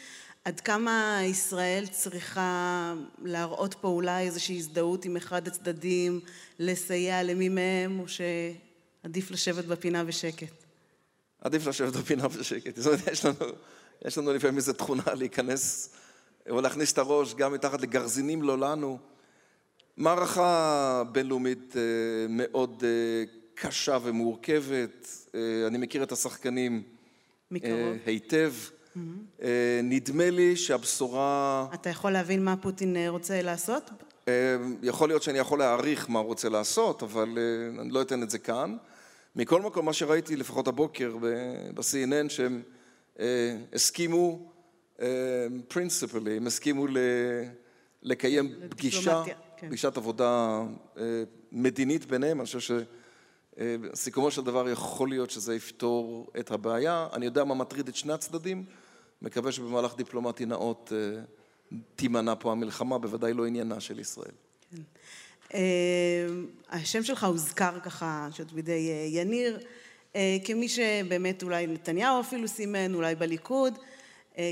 עד 0.47 0.61
כמה 0.61 1.19
ישראל 1.23 1.87
צריכה 1.91 2.95
להראות 3.23 3.75
פה 3.75 3.89
אולי 3.89 4.25
איזושהי 4.25 4.57
הזדהות 4.57 5.05
עם 5.05 5.17
אחד 5.17 5.49
הצדדים, 5.49 6.21
לסייע 6.59 7.23
למי 7.23 7.49
מהם, 7.49 8.01
או 8.01 8.05
שעדיף 8.09 9.31
לשבת 9.31 9.65
בפינה 9.65 10.05
בשקט? 10.05 10.65
עדיף 11.41 11.67
לשבת 11.67 11.97
בפינה 11.97 12.29
בשקט. 12.29 12.77
זאת 12.77 12.87
אומרת, 12.87 13.09
יש 13.13 13.25
לנו, 13.25 13.37
יש 14.05 14.19
לנו 14.19 14.33
לפעמים 14.33 14.57
איזו 14.57 14.73
תכונה 14.73 15.15
להיכנס 15.15 15.91
או 16.51 16.61
להכניס 16.61 16.93
את 16.93 16.99
הראש 16.99 17.35
גם 17.35 17.53
מתחת 17.53 17.81
לגרזינים 17.81 18.43
לא 18.43 18.59
לנו. 18.59 18.99
מערכה 19.97 21.03
בינלאומית 21.13 21.77
אה, 21.77 21.83
מאוד 22.29 22.85
אה, 22.87 23.25
קשה 23.55 23.99
ומורכבת. 24.03 25.09
אה, 25.35 25.67
אני 25.67 25.79
מכיר 25.79 26.03
את 26.03 26.13
השחקנים 26.13 26.83
מקרוב. 27.51 27.97
היטב. 28.07 28.53
Mm-hmm. 28.97 29.45
נדמה 29.83 30.31
לי 30.31 30.57
שהבשורה... 30.57 31.67
אתה 31.75 31.91
יכול 31.91 32.11
להבין 32.11 32.45
מה 32.45 32.57
פוטין 32.57 32.97
אה, 32.97 33.09
רוצה 33.09 33.43
לעשות? 33.43 33.91
אה, 34.29 34.57
יכול 34.83 35.09
להיות 35.09 35.23
שאני 35.23 35.39
יכול 35.39 35.59
להעריך 35.59 36.11
מה 36.11 36.19
הוא 36.19 36.27
רוצה 36.27 36.49
לעשות, 36.49 37.03
אבל 37.03 37.39
אני 37.81 37.91
לא 37.91 38.03
אתן 38.03 38.23
את 38.23 38.31
זה 38.31 38.39
כאן. 38.39 38.77
מכל 39.37 39.63
מקום, 39.63 39.87
מה 39.87 39.93
שראיתי 39.93 40.37
לפחות 40.37 40.69
הבוקר 40.69 41.17
ב-CNN, 41.75 42.29
שהם 42.29 42.63
הסכימו, 43.73 44.53
פרינסיפלי, 45.69 46.37
הם 46.37 46.47
הסכימו 46.47 46.87
לקיים 48.03 48.53
פגישה, 48.71 49.23
כן. 49.27 49.67
פגישת 49.69 49.97
עבודה 49.97 50.63
מדינית 51.53 52.05
ביניהם, 52.05 52.41
אני 52.41 52.47
חושב 52.47 52.75
שסיכומו 53.95 54.31
של 54.31 54.43
דבר 54.45 54.69
יכול 54.69 55.09
להיות 55.09 55.31
שזה 55.31 55.55
יפתור 55.55 56.31
את 56.39 56.51
הבעיה. 56.51 57.09
אני 57.13 57.25
יודע 57.25 57.45
מה 57.45 57.55
מטריד 57.55 57.89
את 57.89 57.97
שני 57.97 58.13
הצדדים. 58.13 58.65
מקווה 59.27 59.53
שבמהלך 59.53 59.97
דיפלומטי 59.97 60.47
נאות 60.47 60.93
אה, 60.97 61.23
תימנע 61.97 62.35
פה 62.39 62.53
המלחמה, 62.53 62.99
בוודאי 62.99 63.33
לא 63.33 63.47
עניינה 63.47 63.81
של 63.81 63.99
ישראל. 63.99 64.31
כן. 64.71 64.83
אה, 65.55 66.27
השם 66.71 67.03
שלך 67.03 67.25
הוזכר 67.25 67.81
ככה, 67.81 68.29
שאת 68.33 68.53
בידי 68.53 68.91
אה, 68.91 69.07
יניר, 69.09 69.59
כמי 70.45 70.69
שבאמת 70.69 71.43
אולי 71.43 71.67
נתניהו 71.67 72.21
אפילו 72.21 72.49
סימן, 72.49 72.95
אולי 72.95 73.15
בליכוד, 73.15 73.79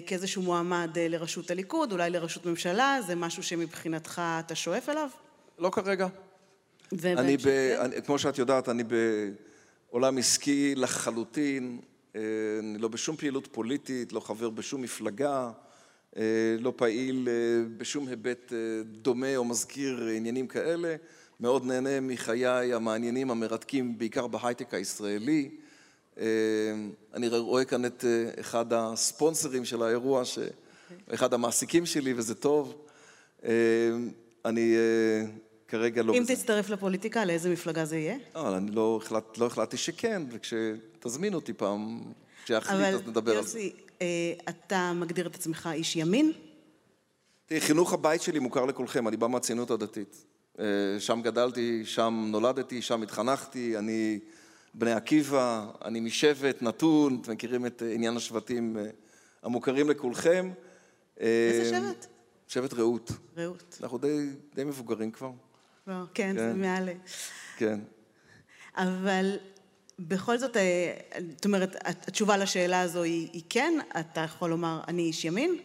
כאיזשהו 0.07 0.43
מועמד 0.43 0.91
לראשות 0.99 1.51
הליכוד, 1.51 1.93
אולי 1.93 2.11
לראשות 2.11 2.47
ממשלה, 2.47 2.99
זה 3.07 3.15
משהו 3.15 3.43
שמבחינתך 3.43 4.23
אתה 4.41 4.55
שואף 4.55 4.89
אליו? 4.89 5.09
לא 5.59 5.71
כרגע. 5.71 6.07
אני 7.05 7.37
ב... 7.37 7.47
אני, 7.79 8.03
כמו 8.03 8.19
שאת 8.19 8.39
יודעת, 8.39 8.69
אני 8.69 8.83
בעולם 9.91 10.19
עסקי 10.19 10.75
לחלוטין. 10.77 11.81
אה, 12.17 12.21
אני 12.59 12.79
לא 12.79 12.89
בשום 12.89 13.17
פעילות 13.17 13.49
פוליטית, 13.53 14.13
לא 14.13 14.21
חבר 14.21 14.51
בשום 14.51 14.83
מפלגה, 14.83 15.51
אה, 16.17 16.23
לא 16.61 16.73
פעיל 16.77 17.29
אה, 17.29 17.65
בשום 17.77 18.09
היבט 18.09 18.53
דומה 18.85 19.37
או 19.37 19.45
מזכיר 19.45 20.07
עניינים 20.17 20.47
כאלה. 20.47 20.97
מאוד 21.41 21.65
נהנה 21.65 22.01
מחיי 22.01 22.75
המעניינים, 22.75 23.31
המרתקים, 23.31 23.99
בעיקר 23.99 24.27
בהייטק 24.27 24.75
הישראלי. 24.75 25.51
אני 27.15 27.29
רואה 27.29 27.65
כאן 27.65 27.85
את 27.85 28.05
אחד 28.41 28.73
הספונסרים 28.73 29.65
של 29.65 29.83
האירוע, 29.83 30.23
אחד 31.15 31.35
המעסיקים 31.35 31.87
שלי, 31.87 32.15
וזה 32.17 32.35
טוב. 32.35 32.85
אני 34.45 34.77
כרגע 35.75 36.03
לא... 36.03 36.15
אם 36.15 36.25
תצטרף 36.27 36.71
לפוליטיקה, 36.71 37.25
לאיזה 37.25 37.51
מפלגה 37.51 37.85
זה 37.85 37.97
יהיה? 37.97 38.17
לא, 38.35 38.57
אני 38.57 38.71
לא, 38.71 39.01
החלט, 39.03 39.39
לא 39.39 39.47
החלטתי 39.47 39.77
שכן, 39.77 40.23
וכשתזמין 40.31 41.35
אותי 41.35 41.53
פעם, 41.53 42.01
כשאחליט 42.45 42.95
אז 42.95 43.09
נדבר 43.09 43.39
על 43.39 43.45
זה. 43.45 43.59
אבל 43.59 43.65
יוסי, 43.65 43.73
אה, 44.03 44.07
אתה 44.49 44.93
מגדיר 44.93 45.27
את 45.27 45.35
עצמך 45.35 45.69
איש 45.73 45.97
ימין? 45.97 46.33
תראי, 47.47 47.61
חינוך 47.61 47.93
הבית 47.93 48.23
שלי 48.23 48.39
מוכר 48.39 48.65
לכולכם, 48.65 49.09
אני 49.09 49.17
בא 49.17 49.27
מהציונות 49.27 49.71
הדתית. 49.71 50.25
אה, 50.59 50.65
שם 50.99 51.21
גדלתי, 51.23 51.83
שם 51.85 52.25
נולדתי, 52.29 52.83
שם 52.83 53.03
התחנכתי, 53.03 53.79
אני 53.79 54.19
בני 54.75 54.93
עקיבא, 54.93 55.67
אני 55.85 56.01
משבט 56.01 56.63
נתון, 56.63 57.19
אתם 57.23 57.33
מכירים 57.33 57.67
את 57.67 57.83
עניין 57.95 58.17
השבטים 58.17 58.77
אה, 58.77 58.85
המוכרים 59.43 59.91
לכולכם. 59.91 60.51
איזה 61.17 61.71
שבט? 61.71 62.07
שבט 62.49 62.75
רעות. 62.75 63.13
רעות. 63.37 63.79
אנחנו 63.83 63.99
די, 63.99 64.31
די 64.55 64.65
מבוגרים 64.65 65.11
כבר. 65.11 65.31
לא, 65.87 65.95
כן, 66.15 66.35
זה 66.39 66.51
כן. 66.55 66.61
מעל... 66.61 66.89
כן. 67.57 67.81
אבל 68.77 69.37
בכל 69.99 70.39
זאת, 70.39 70.57
אה, 70.57 70.95
זאת 71.35 71.45
אומרת, 71.45 71.77
התשובה 71.85 72.37
לשאלה 72.37 72.81
הזו 72.81 73.03
היא, 73.03 73.29
היא 73.33 73.43
כן? 73.49 73.79
אתה 74.01 74.21
יכול 74.21 74.51
לומר, 74.51 74.81
אני 74.89 75.03
איש 75.03 75.25
ימין? 75.25 75.57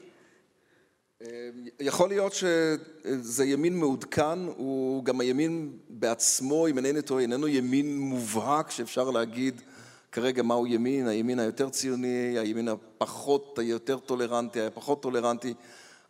אה, 1.21 1.49
יכול 1.79 2.09
להיות 2.09 2.33
שזה 2.33 3.45
ימין 3.45 3.79
מעודכן, 3.79 4.39
הוא 4.57 5.03
גם 5.03 5.19
הימין 5.19 5.77
בעצמו, 5.89 6.67
אם 6.67 6.77
אינני 6.77 7.01
טועה, 7.01 7.21
איננו 7.21 7.47
ימין 7.47 7.99
מובהק 7.99 8.71
שאפשר 8.71 9.09
להגיד 9.09 9.61
כרגע 10.11 10.43
מהו 10.43 10.67
ימין, 10.67 11.07
הימין 11.07 11.39
היותר 11.39 11.69
ציוני, 11.69 12.39
הימין 12.39 12.67
הפחות, 12.67 13.59
היותר 13.59 13.99
טולרנטי, 13.99 14.61
הפחות 14.61 15.01
טולרנטי. 15.01 15.53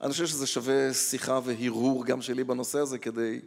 אני 0.02 0.12
חושב 0.12 0.26
שזה 0.26 0.48
שווה 0.48 0.94
שיחה 0.94 1.40
והרהור 1.44 2.06
גם 2.06 2.22
שלי 2.22 2.44
בנושא 2.44 2.80
הזה 2.80 2.98
כדי 2.98 3.40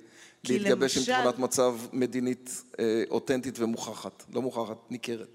להתגבש 0.48 0.98
למשל... 0.98 1.12
עם 1.12 1.20
תמונת 1.20 1.38
מצב 1.38 1.76
מדינית 1.92 2.62
אה, 2.78 3.02
אותנטית 3.10 3.58
ומוכחת, 3.58 4.24
לא 4.32 4.42
מוכחת, 4.42 4.76
ניכרת. 4.90 5.28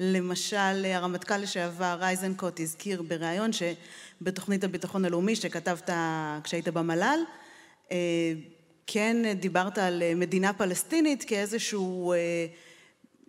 למשל, 0.00 0.84
הרמטכ"ל 0.84 1.36
לשעבר 1.36 1.96
רייזנקוט 2.00 2.60
הזכיר 2.60 3.02
בריאיון 3.02 3.50
שבתוכנית 3.52 4.64
הביטחון 4.64 5.04
הלאומי 5.04 5.36
שכתבת 5.36 5.90
כשהיית 6.44 6.68
במל"ל, 6.68 7.18
אה, 7.92 7.96
כן 8.86 9.32
דיברת 9.40 9.78
על 9.78 10.02
מדינה 10.16 10.52
פלסטינית 10.52 11.24
כאיזשהו 11.24 12.12
אה, 12.12 12.46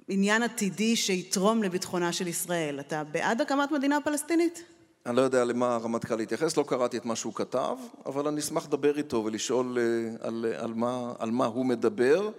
עניין 0.07 0.43
עתידי 0.43 0.95
שיתרום 0.95 1.63
לביטחונה 1.63 2.13
של 2.13 2.27
ישראל. 2.27 2.79
אתה 2.79 3.03
בעד 3.03 3.41
הקמת 3.41 3.71
מדינה 3.71 3.97
פלסטינית? 4.03 4.63
אני 5.07 5.15
לא 5.15 5.21
יודע 5.21 5.45
למה 5.45 5.75
הרמטכ"ל 5.75 6.19
התייחס, 6.19 6.57
לא 6.57 6.63
קראתי 6.67 6.97
את 6.97 7.05
מה 7.05 7.15
שהוא 7.15 7.33
כתב, 7.33 7.75
אבל 8.05 8.27
אני 8.27 8.39
אשמח 8.39 8.65
לדבר 8.65 8.97
איתו 8.97 9.23
ולשאול 9.25 9.77
אה, 9.77 10.27
על, 10.27 10.45
על, 10.57 10.73
מה, 10.73 11.13
על 11.19 11.31
מה 11.31 11.45
הוא 11.45 11.65
מדבר. 11.65 12.29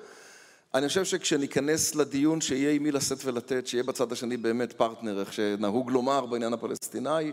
אני 0.74 0.88
חושב 0.88 1.04
שכשניכנס 1.04 1.94
לדיון 1.94 2.40
שיהיה 2.40 2.70
עם 2.72 2.82
מי 2.82 2.92
לשאת 2.92 3.24
ולתת, 3.24 3.66
שיהיה 3.66 3.84
בצד 3.84 4.12
השני 4.12 4.36
באמת 4.36 4.72
פרטנר, 4.72 5.20
איך 5.20 5.32
שנהוג 5.32 5.90
לומר 5.90 6.26
בעניין 6.26 6.52
הפלסטיני, 6.52 7.32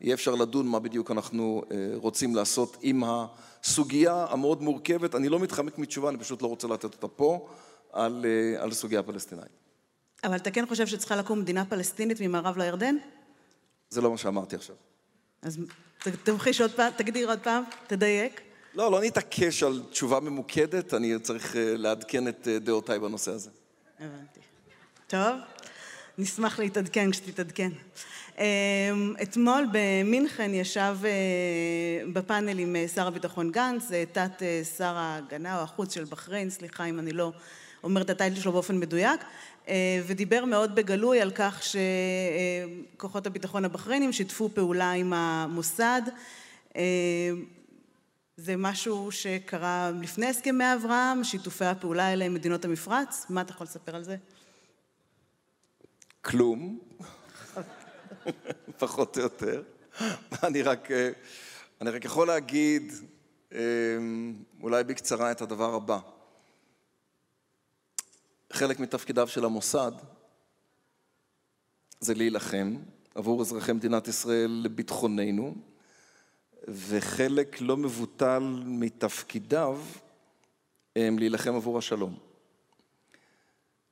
יהיה 0.00 0.14
אפשר 0.14 0.34
לדון 0.34 0.66
מה 0.68 0.80
בדיוק 0.80 1.10
אנחנו 1.10 1.62
אה, 1.70 1.76
רוצים 1.94 2.34
לעשות 2.34 2.76
עם 2.82 3.02
הסוגיה 3.06 4.26
המאוד 4.30 4.62
מורכבת. 4.62 5.14
אני 5.14 5.28
לא 5.28 5.38
מתחמק 5.38 5.78
מתשובה, 5.78 6.08
אני 6.08 6.18
פשוט 6.18 6.42
לא 6.42 6.46
רוצה 6.46 6.68
לתת 6.68 6.84
אותה 6.84 7.08
פה, 7.08 7.48
על, 7.92 8.26
אה, 8.28 8.62
על 8.62 8.70
הסוגיה 8.70 9.00
הפלסטינאית. 9.00 9.48
אבל 10.24 10.36
אתה 10.36 10.50
כן 10.50 10.66
חושב 10.66 10.86
שצריכה 10.86 11.16
לקום 11.16 11.40
מדינה 11.40 11.64
פלסטינית 11.64 12.20
ממערב 12.20 12.58
לירדן? 12.58 12.96
זה 13.94 14.00
לא 14.00 14.10
מה 14.10 14.18
שאמרתי 14.18 14.56
עכשיו. 14.56 14.76
אז 15.42 15.58
תמחיש 16.24 16.60
עוד 16.60 16.70
פעם, 16.70 16.92
תגדיר 16.96 17.28
עוד 17.28 17.38
פעם, 17.38 17.62
תדייק. 17.86 18.40
לא, 18.74 18.92
לא 18.92 19.00
נתעקש 19.02 19.62
על 19.62 19.82
תשובה 19.90 20.20
ממוקדת, 20.20 20.94
אני 20.94 21.18
צריך 21.18 21.56
אה, 21.56 21.76
לעדכן 21.76 22.28
את 22.28 22.48
אה, 22.48 22.58
דעותיי 22.58 22.98
בנושא 22.98 23.30
הזה. 23.30 23.50
הבנתי. 24.00 24.40
טוב, 25.06 25.40
נשמח 26.18 26.58
להתעדכן 26.58 27.10
כשתתעדכן. 27.10 27.70
אמ, 28.38 29.14
אתמול 29.22 29.66
במינכן 29.72 30.54
ישב 30.54 30.96
אה, 31.04 31.10
בפאנל 32.12 32.58
עם 32.58 32.76
שר 32.94 33.06
הביטחון 33.06 33.50
גנץ, 33.50 33.90
תת 34.12 34.42
שר 34.76 34.96
ההגנה 34.96 35.58
או 35.58 35.62
החוץ 35.62 35.94
של 35.94 36.04
בחריין, 36.04 36.50
סליחה 36.50 36.84
אם 36.84 36.98
אני 36.98 37.12
לא 37.12 37.32
אומרת 37.84 38.04
את 38.04 38.10
הטייטל 38.10 38.40
שלו 38.40 38.52
באופן 38.52 38.80
מדויק, 38.80 39.20
ודיבר 40.06 40.44
מאוד 40.44 40.74
בגלוי 40.74 41.20
על 41.20 41.30
כך 41.34 41.62
שכוחות 42.96 43.26
הביטחון 43.26 43.64
הבחריינים 43.64 44.12
שיתפו 44.12 44.48
פעולה 44.54 44.92
עם 44.92 45.12
המוסד. 45.12 46.02
אה, 46.76 46.82
זה 48.36 48.56
משהו 48.56 49.12
שקרה 49.12 49.90
לפני 50.00 50.26
הסכמי 50.26 50.64
אברהם, 50.74 51.24
שיתופי 51.24 51.64
הפעולה 51.64 52.06
האלה 52.06 52.24
עם 52.24 52.34
מדינות 52.34 52.64
המפרץ. 52.64 53.26
מה 53.28 53.40
אתה 53.40 53.52
יכול 53.52 53.64
לספר 53.64 53.96
על 53.96 54.02
זה? 54.02 54.16
כלום, 56.22 56.78
פחות 58.78 59.16
או 59.16 59.22
יותר. 59.22 59.62
אני 60.42 60.62
רק, 60.62 60.90
אה, 60.90 61.10
אני 61.80 61.90
רק 61.90 62.04
יכול 62.04 62.26
להגיד 62.26 62.92
אולי 64.62 64.84
בקצרה 64.84 65.30
את 65.30 65.42
הדבר 65.42 65.74
הבא. 65.74 65.98
חלק 68.54 68.80
מתפקידיו 68.80 69.28
של 69.28 69.44
המוסד 69.44 69.92
זה 72.00 72.14
להילחם 72.14 72.76
עבור 73.14 73.40
אזרחי 73.40 73.72
מדינת 73.72 74.08
ישראל 74.08 74.60
לביטחוננו, 74.64 75.54
וחלק 76.68 77.60
לא 77.60 77.76
מבוטל 77.76 78.62
מתפקידיו 78.64 79.78
הם 80.96 81.18
להילחם 81.18 81.54
עבור 81.54 81.78
השלום. 81.78 82.18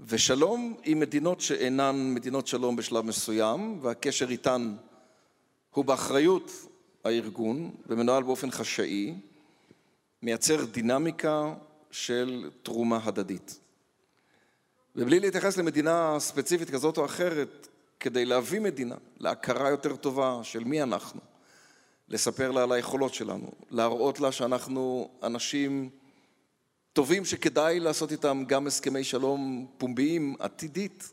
ושלום 0.00 0.76
עם 0.84 1.00
מדינות 1.00 1.40
שאינן 1.40 2.14
מדינות 2.14 2.46
שלום 2.46 2.76
בשלב 2.76 3.04
מסוים, 3.04 3.78
והקשר 3.82 4.30
איתן 4.30 4.76
הוא 5.74 5.84
באחריות 5.84 6.50
הארגון 7.04 7.70
ומנוהל 7.86 8.22
באופן 8.22 8.50
חשאי, 8.50 9.14
מייצר 10.22 10.64
דינמיקה 10.64 11.54
של 11.90 12.50
תרומה 12.62 13.00
הדדית. 13.04 13.61
ובלי 14.96 15.20
להתייחס 15.20 15.56
למדינה 15.56 16.16
ספציפית 16.18 16.70
כזאת 16.70 16.98
או 16.98 17.04
אחרת, 17.04 17.68
כדי 18.00 18.24
להביא 18.24 18.60
מדינה 18.60 18.94
להכרה 19.16 19.70
יותר 19.70 19.96
טובה 19.96 20.40
של 20.42 20.64
מי 20.64 20.82
אנחנו, 20.82 21.20
לספר 22.08 22.50
לה 22.50 22.62
על 22.62 22.72
היכולות 22.72 23.14
שלנו, 23.14 23.52
להראות 23.70 24.20
לה 24.20 24.32
שאנחנו 24.32 25.10
אנשים 25.22 25.90
טובים 26.92 27.24
שכדאי 27.24 27.80
לעשות 27.80 28.12
איתם 28.12 28.44
גם 28.46 28.66
הסכמי 28.66 29.04
שלום 29.04 29.66
פומביים 29.78 30.36
עתידית. 30.38 31.12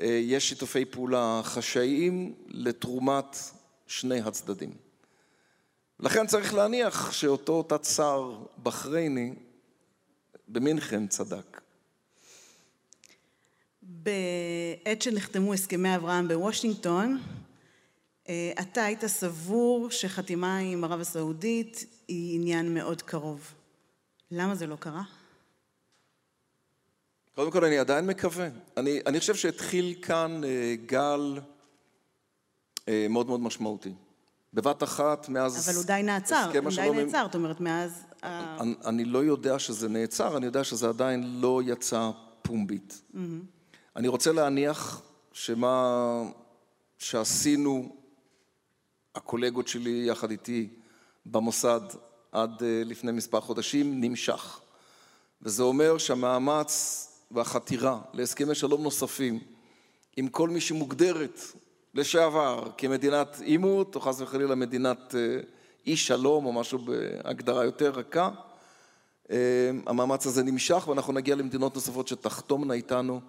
אה, 0.00 0.06
יש 0.06 0.48
שיתופי 0.48 0.84
פעולה 0.84 1.40
חשאיים 1.44 2.34
לתרומת 2.46 3.36
שני 3.86 4.20
הצדדים. 4.20 4.72
לכן 6.00 6.26
צריך 6.26 6.54
להניח 6.54 7.12
שאותו 7.12 7.62
תת 7.62 7.84
שר 7.84 8.38
בחרייני 8.62 9.34
במינכן 10.48 11.06
צדק. 11.06 11.60
בעת 13.88 15.02
שנחתמו 15.02 15.54
הסכמי 15.54 15.96
אברהם 15.96 16.28
בוושינגטון, 16.28 17.18
אה, 18.28 18.52
אתה 18.60 18.84
היית 18.84 19.06
סבור 19.06 19.90
שחתימה 19.90 20.58
עם 20.58 20.84
ערב 20.84 21.00
הסעודית 21.00 21.86
היא 22.08 22.34
עניין 22.34 22.74
מאוד 22.74 23.02
קרוב. 23.02 23.54
למה 24.30 24.54
זה 24.54 24.66
לא 24.66 24.76
קרה? 24.76 25.02
קודם 27.34 27.50
כל, 27.50 27.64
אני 27.64 27.78
עדיין 27.78 28.06
מקווה. 28.06 28.48
אני, 28.76 29.00
אני 29.06 29.20
חושב 29.20 29.34
שהתחיל 29.34 29.94
כאן 30.02 30.40
אה, 30.44 30.74
גל 30.86 31.40
אה, 32.88 33.06
מאוד 33.10 33.26
מאוד 33.26 33.40
משמעותי. 33.40 33.92
בבת 34.54 34.82
אחת, 34.82 35.28
מאז... 35.28 35.68
אבל 35.68 35.76
הוא 35.76 35.84
די 35.84 36.00
נעצר, 36.04 36.50
הוא 36.64 36.70
די 36.70 36.90
נעצר, 36.90 37.24
זאת 37.26 37.34
אומרת, 37.34 37.60
מאז... 37.60 38.04
אני, 38.22 38.74
אני 38.84 39.04
לא 39.04 39.18
יודע 39.18 39.58
שזה 39.58 39.88
נעצר, 39.88 40.36
אני 40.36 40.46
יודע 40.46 40.64
שזה 40.64 40.88
עדיין 40.88 41.40
לא 41.40 41.60
יצא 41.64 42.10
פומבית. 42.42 43.02
Mm-hmm. 43.14 43.57
אני 43.98 44.08
רוצה 44.08 44.32
להניח 44.32 45.02
שמה 45.32 46.22
שעשינו 46.98 47.96
הקולגות 49.14 49.68
שלי 49.68 50.04
יחד 50.06 50.30
איתי 50.30 50.68
במוסד 51.26 51.80
עד 52.32 52.62
אה, 52.62 52.82
לפני 52.84 53.12
מספר 53.12 53.40
חודשים 53.40 54.00
נמשך. 54.00 54.60
וזה 55.42 55.62
אומר 55.62 55.98
שהמאמץ 55.98 57.04
והחתירה 57.30 58.00
להסכמי 58.12 58.54
שלום 58.54 58.82
נוספים 58.82 59.38
עם 60.16 60.28
כל 60.28 60.48
מי 60.48 60.60
שמוגדרת 60.60 61.40
לשעבר 61.94 62.70
כמדינת 62.76 63.40
עימות, 63.40 63.94
או 63.94 64.00
חס 64.00 64.20
וחלילה 64.20 64.54
מדינת 64.54 65.14
אה, 65.14 65.40
אי 65.86 65.96
שלום, 65.96 66.46
או 66.46 66.52
משהו 66.52 66.78
בהגדרה 66.78 67.64
יותר 67.64 67.90
רכה, 67.90 68.30
אה, 69.30 69.70
המאמץ 69.86 70.26
הזה 70.26 70.42
נמשך 70.42 70.88
ואנחנו 70.88 71.12
נגיע 71.12 71.36
למדינות 71.36 71.74
נוספות 71.74 72.08
שתחתומנה 72.08 72.74
איתנו 72.74 73.20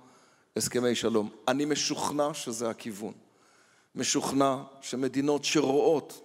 הסכמי 0.58 0.96
שלום. 0.96 1.30
אני 1.48 1.66
משוכנע 1.66 2.34
שזה 2.34 2.70
הכיוון. 2.70 3.14
משוכנע 3.96 4.58
שמדינות 4.82 5.46
שרואות 5.46 6.22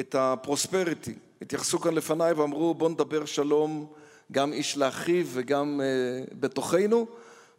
את 0.00 0.14
הפרוספריטי, 0.14 1.14
התייחסו 1.42 1.78
כאן 1.78 1.94
לפניי 1.94 2.32
ואמרו 2.32 2.74
בואו 2.74 2.90
נדבר 2.90 3.24
שלום 3.24 3.92
גם 4.32 4.52
איש 4.52 4.76
לאחיו 4.76 5.26
וגם 5.32 5.80
uh, 5.80 6.34
בתוכנו, 6.34 7.06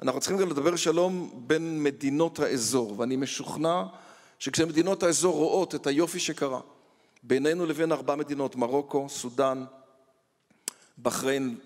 אנחנו 0.01 0.19
צריכים 0.19 0.37
גם 0.37 0.49
לדבר 0.49 0.75
שלום 0.75 1.43
בין 1.47 1.83
מדינות 1.83 2.39
האזור, 2.39 2.99
ואני 2.99 3.15
משוכנע 3.15 3.83
שכשמדינות 4.39 5.03
האזור 5.03 5.35
רואות 5.35 5.75
את 5.75 5.87
היופי 5.87 6.19
שקרה 6.19 6.59
בינינו 7.23 7.65
לבין 7.65 7.91
ארבע 7.91 8.15
מדינות, 8.15 8.55
מרוקו, 8.55 9.09
סודאן, 9.09 9.65
בחריין 11.01 11.57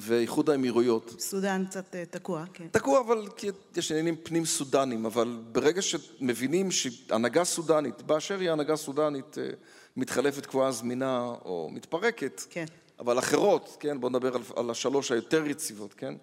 ואיחוד 0.00 0.50
האמירויות. 0.50 1.14
סודאן 1.18 1.64
קצת 1.70 1.94
אה, 1.94 2.04
תקוע, 2.10 2.44
כן. 2.54 2.66
תקוע, 2.70 3.00
אבל 3.00 3.28
כי 3.36 3.48
יש 3.76 3.90
עניינים 3.90 4.16
פנים 4.22 4.44
סודנים, 4.44 5.06
אבל 5.06 5.38
ברגע 5.52 5.82
שמבינים 5.82 6.70
שהנהגה 6.70 7.44
סודנית, 7.44 8.02
באשר 8.02 8.40
היא 8.40 8.50
הנהגה 8.50 8.76
סודנית, 8.76 9.38
אה, 9.38 9.48
מתחלפת 9.96 10.46
קבועה 10.46 10.72
זמינה 10.72 11.32
או 11.44 11.70
מתפרקת, 11.72 12.42
כן. 12.50 12.64
אבל 12.98 13.18
אחרות, 13.18 13.76
כן, 13.80 14.00
בואו 14.00 14.12
נדבר 14.12 14.34
על, 14.34 14.42
על 14.56 14.70
השלוש 14.70 15.12
היותר 15.12 15.46
יציבות, 15.46 15.94
כן, 15.94 16.14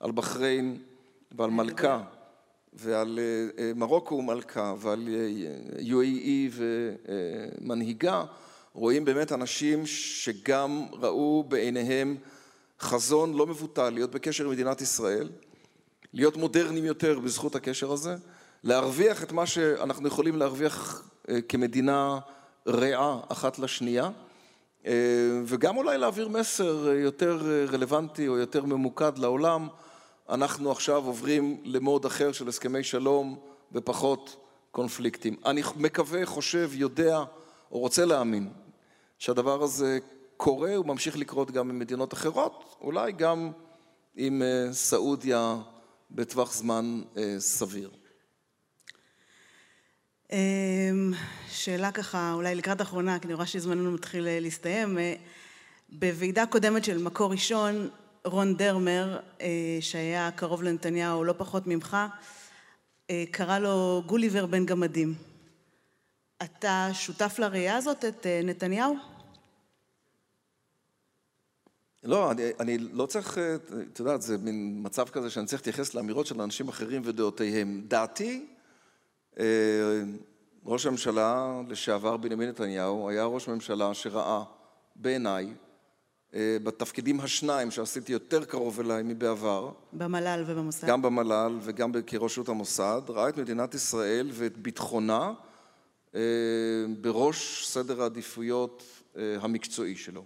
על 0.00 0.12
בחריין 0.12 0.78
ועל 1.32 1.50
מלכה, 1.50 2.02
ועל 2.72 3.18
אה, 3.58 3.72
מרוקו 3.74 4.14
ומלכה, 4.14 4.74
ועל 4.78 5.08
UAE 5.78 6.60
ומנהיגה, 7.60 8.24
רואים 8.72 9.04
באמת 9.04 9.32
אנשים 9.32 9.86
שגם 9.86 10.86
ראו 10.92 11.44
בעיניהם 11.48 12.16
חזון 12.80 13.34
לא 13.34 13.46
מבוטל, 13.46 13.90
להיות 13.90 14.10
בקשר 14.10 14.44
עם 14.44 14.50
מדינת 14.50 14.80
ישראל, 14.80 15.28
להיות 16.12 16.36
מודרניים 16.36 16.84
יותר 16.84 17.18
בזכות 17.18 17.54
הקשר 17.54 17.92
הזה, 17.92 18.16
להרוויח 18.64 19.22
את 19.22 19.32
מה 19.32 19.46
שאנחנו 19.46 20.08
יכולים 20.08 20.36
להרוויח 20.36 21.02
אה, 21.28 21.40
כמדינה 21.48 22.18
רעה 22.66 23.20
אחת 23.28 23.58
לשנייה, 23.58 24.10
אה, 24.86 24.92
וגם 25.44 25.76
אולי 25.76 25.98
להעביר 25.98 26.28
מסר 26.28 26.88
יותר 26.88 27.66
רלוונטי 27.72 28.28
או 28.28 28.36
יותר 28.36 28.64
ממוקד 28.64 29.18
לעולם. 29.18 29.68
אנחנו 30.28 30.70
עכשיו 30.70 31.06
עוברים 31.06 31.60
למוד 31.64 32.04
אחר 32.04 32.32
של 32.32 32.48
הסכמי 32.48 32.84
שלום 32.84 33.38
ופחות 33.72 34.36
קונפליקטים. 34.70 35.36
אני 35.46 35.62
מקווה, 35.76 36.26
חושב, 36.26 36.70
יודע 36.72 37.18
או 37.72 37.78
רוצה 37.78 38.04
להאמין 38.04 38.50
שהדבר 39.18 39.62
הזה 39.62 39.98
קורה 40.36 40.80
וממשיך 40.80 41.18
לקרות 41.18 41.50
גם 41.50 41.68
במדינות 41.68 42.14
אחרות, 42.14 42.76
אולי 42.80 43.12
גם 43.12 43.50
עם 44.16 44.42
אה, 44.42 44.72
סעודיה 44.72 45.56
בטווח 46.10 46.52
זמן 46.52 47.02
אה, 47.16 47.34
סביר. 47.38 47.90
אמ, 50.32 51.12
שאלה 51.48 51.92
ככה, 51.92 52.32
אולי 52.32 52.54
לקראת 52.54 52.80
אחרונה, 52.80 53.18
כי 53.18 53.26
אני 53.26 53.34
רואה 53.34 53.46
שזמננו 53.46 53.92
מתחיל 53.92 54.26
אה, 54.26 54.40
להסתיים. 54.40 54.98
בוועידה 55.88 56.46
קודמת 56.46 56.84
של 56.84 57.02
מקור 57.02 57.30
ראשון, 57.30 57.88
רון 58.24 58.56
דרמר, 58.56 59.20
שהיה 59.80 60.30
קרוב 60.30 60.62
לנתניהו 60.62 61.24
לא 61.24 61.34
פחות 61.38 61.66
ממך, 61.66 61.96
קרא 63.30 63.58
לו 63.58 64.02
גוליבר 64.06 64.46
בן 64.46 64.66
גמדים. 64.66 65.14
אתה 66.42 66.88
שותף 66.92 67.38
לראייה 67.38 67.76
הזאת, 67.76 68.04
את 68.04 68.26
נתניהו? 68.44 69.15
לא, 72.04 72.30
אני, 72.30 72.42
אני 72.60 72.78
לא 72.78 73.06
צריך, 73.06 73.38
את 73.92 73.98
יודעת, 73.98 74.22
זה 74.22 74.38
מין 74.38 74.80
מצב 74.82 75.08
כזה 75.08 75.30
שאני 75.30 75.46
צריך 75.46 75.60
להתייחס 75.60 75.94
לאמירות 75.94 76.26
של 76.26 76.40
אנשים 76.40 76.68
אחרים 76.68 77.02
ודעותיהם. 77.04 77.82
דעתי, 77.88 78.46
אה, 79.38 79.44
ראש 80.64 80.86
הממשלה 80.86 81.60
לשעבר 81.68 82.16
בנימין 82.16 82.48
נתניהו 82.48 83.08
היה 83.08 83.24
ראש 83.24 83.48
ממשלה 83.48 83.94
שראה 83.94 84.42
בעיניי 84.96 85.54
אה, 86.34 86.56
בתפקידים 86.62 87.20
השניים 87.20 87.70
שעשיתי 87.70 88.12
יותר 88.12 88.44
קרוב 88.44 88.80
אליי 88.80 89.02
מבעבר. 89.02 89.70
במל"ל 89.92 90.44
ובמוסד. 90.46 90.86
גם 90.86 91.02
במל"ל 91.02 91.58
וגם 91.60 91.92
כראשות 92.06 92.48
המוסד, 92.48 93.02
ראה 93.08 93.28
את 93.28 93.36
מדינת 93.36 93.74
ישראל 93.74 94.30
ואת 94.32 94.58
ביטחונה 94.58 95.32
אה, 96.14 96.20
בראש 97.00 97.66
סדר 97.66 98.02
העדיפויות 98.02 98.82
המקצועי 99.40 99.96
שלו. 99.96 100.24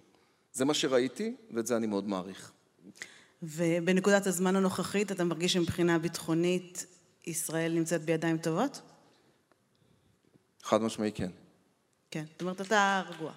זה 0.52 0.64
מה 0.64 0.74
שראיתי, 0.74 1.34
ואת 1.50 1.66
זה 1.66 1.76
אני 1.76 1.86
מאוד 1.86 2.08
מעריך. 2.08 2.52
ובנקודת 3.42 4.26
הזמן 4.26 4.56
הנוכחית, 4.56 5.12
אתה 5.12 5.24
מרגיש 5.24 5.52
שמבחינה 5.52 5.98
ביטחונית 5.98 6.86
ישראל 7.26 7.72
נמצאת 7.72 8.04
בידיים 8.04 8.38
טובות? 8.38 8.80
חד 10.62 10.82
משמעי 10.82 11.12
כן. 11.12 11.30
כן, 12.10 12.24
זאת 12.32 12.40
אומרת, 12.42 12.60
אתה 12.60 13.02
רגוע. 13.08 13.32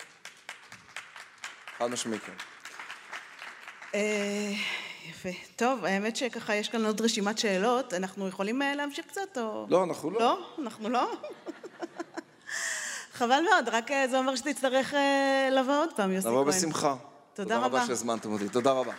חד 1.78 1.88
משמעי 1.88 2.20
כן. 2.20 2.34
אה, 3.96 4.52
יפה. 5.10 5.30
טוב, 5.56 5.86
האמת 5.86 6.16
שככה 6.16 6.56
יש 6.56 6.70
כאן 6.70 6.86
עוד 6.86 7.02
רשימת 7.02 7.38
שאלות, 7.38 7.94
אנחנו 7.94 8.28
יכולים 8.28 8.62
אה, 8.62 8.76
להמשיך 8.76 9.06
קצת 9.06 9.38
או... 9.38 9.68
לא, 9.70 9.84
אנחנו 9.84 10.12
לא. 10.12 10.20
לא? 10.20 10.56
אנחנו 10.64 10.90
לא? 10.90 11.12
חבל 13.14 13.40
מאוד, 13.52 13.70
רק 13.70 13.92
אה, 13.92 14.08
זה 14.08 14.18
אומר 14.18 14.36
שתצטרך 14.36 14.94
אה, 14.94 15.50
לבוא 15.52 15.74
עוד 15.74 15.94
פעם, 15.96 16.12
יוסי 16.12 16.28
כהן. 16.28 16.34
נבוא 16.34 16.44
בשמחה. 16.48 16.96
תודה 17.34 17.58
רבה. 17.58 17.66
תודה 17.66 17.80
רבה 17.80 17.88
שהזמנתם 17.88 18.32
אותי, 18.32 18.50
תודה 18.50 18.72
רבה. 18.72 18.92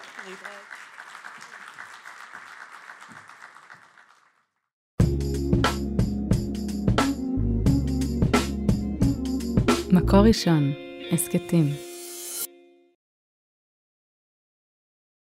מקור 9.92 10.20
ראשון, 10.20 10.72
הסכתים. 11.12 11.93